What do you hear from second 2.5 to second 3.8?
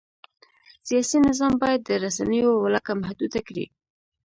ولکه محدوده کړي.